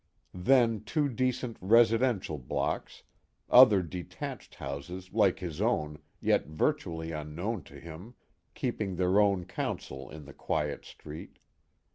Then 0.33 0.83
two 0.83 1.07
decent 1.09 1.57
residential 1.61 2.39
blocks, 2.39 3.03
other 3.51 3.83
detached 3.83 4.55
houses 4.55 5.13
like 5.13 5.37
his 5.37 5.61
own 5.61 5.99
yet 6.19 6.47
virtually 6.47 7.11
unknown 7.11 7.61
to 7.65 7.79
him, 7.79 8.15
keeping 8.55 8.95
their 8.95 9.19
own 9.19 9.45
counsel 9.45 10.09
in 10.09 10.25
the 10.25 10.33
quiet 10.33 10.85
street. 10.85 11.37